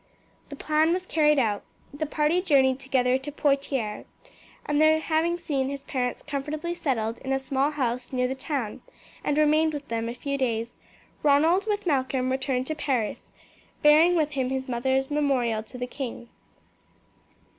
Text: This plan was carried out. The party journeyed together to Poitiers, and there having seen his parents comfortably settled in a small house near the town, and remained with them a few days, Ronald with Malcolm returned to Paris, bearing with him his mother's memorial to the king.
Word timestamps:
This 0.49 0.57
plan 0.57 0.93
was 0.93 1.05
carried 1.05 1.37
out. 1.37 1.61
The 1.93 2.07
party 2.07 2.41
journeyed 2.41 2.79
together 2.79 3.19
to 3.19 3.31
Poitiers, 3.31 4.07
and 4.65 4.81
there 4.81 4.99
having 4.99 5.37
seen 5.37 5.69
his 5.69 5.83
parents 5.83 6.23
comfortably 6.23 6.73
settled 6.73 7.19
in 7.19 7.31
a 7.31 7.37
small 7.37 7.69
house 7.69 8.11
near 8.11 8.27
the 8.27 8.33
town, 8.33 8.81
and 9.23 9.37
remained 9.37 9.75
with 9.75 9.89
them 9.89 10.09
a 10.09 10.15
few 10.15 10.39
days, 10.39 10.75
Ronald 11.21 11.67
with 11.67 11.85
Malcolm 11.85 12.31
returned 12.31 12.65
to 12.65 12.73
Paris, 12.75 13.31
bearing 13.83 14.15
with 14.15 14.31
him 14.31 14.49
his 14.49 14.67
mother's 14.67 15.11
memorial 15.11 15.61
to 15.61 15.77
the 15.77 15.85
king. 15.85 16.29